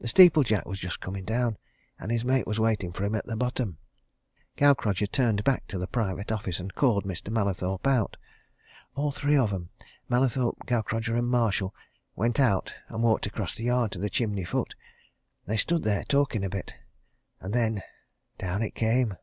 The 0.00 0.08
steeple 0.08 0.42
jack 0.42 0.66
was 0.66 0.80
just 0.80 0.98
coming 0.98 1.24
down, 1.24 1.56
and 2.00 2.10
his 2.10 2.24
mate 2.24 2.44
was 2.44 2.58
waiting 2.58 2.92
for 2.92 3.04
him 3.04 3.14
at 3.14 3.24
the 3.26 3.36
bottom. 3.36 3.78
Gaukrodger 4.56 5.06
turned 5.06 5.44
back 5.44 5.68
to 5.68 5.78
the 5.78 5.86
private 5.86 6.32
office 6.32 6.58
and 6.58 6.74
called 6.74 7.04
Mr. 7.04 7.30
Mallathorpe 7.30 7.86
out. 7.86 8.16
All 8.96 9.12
three 9.12 9.36
of 9.36 9.52
'em, 9.52 9.68
Mallathorpe, 10.08 10.66
Gaukrodger, 10.66 11.22
Marshall, 11.24 11.72
went 12.16 12.40
out 12.40 12.74
and 12.88 13.04
walked 13.04 13.26
across 13.26 13.54
the 13.54 13.62
yard 13.62 13.92
to 13.92 14.00
the 14.00 14.10
chimney 14.10 14.42
foot. 14.42 14.74
They 15.46 15.56
stood 15.56 15.84
there 15.84 16.02
talking 16.02 16.44
a 16.44 16.50
bit 16.50 16.74
and 17.38 17.54
then 17.54 17.84
down 18.38 18.62
it 18.64 18.74
came!" 18.74 19.16